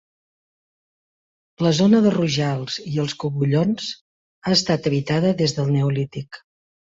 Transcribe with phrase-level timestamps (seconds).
[1.65, 3.91] La zona de Rojals i els Cogullons
[4.47, 6.41] ha estat habitada des del Neolític.